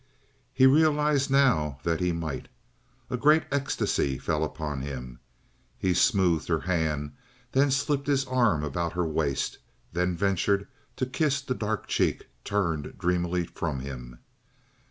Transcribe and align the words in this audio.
He 0.51 0.65
realized 0.65 1.29
now 1.29 1.77
that 1.83 1.99
he 1.99 2.11
might. 2.11 2.47
A 3.11 3.17
great 3.17 3.43
ecstasy 3.51 4.17
fell 4.17 4.43
upon 4.43 4.81
him. 4.81 5.19
He 5.77 5.93
smoothed 5.93 6.47
her 6.47 6.61
hand, 6.61 7.11
then 7.51 7.69
slipped 7.69 8.07
his 8.07 8.25
arm 8.25 8.63
about 8.63 8.93
her 8.93 9.05
waist, 9.05 9.59
then 9.93 10.17
ventured 10.17 10.67
to 10.95 11.05
kiss 11.05 11.39
the 11.39 11.53
dark 11.53 11.85
cheek 11.85 12.25
turned 12.43 12.97
dreamily 12.97 13.45
from 13.45 13.81
him. 13.81 14.17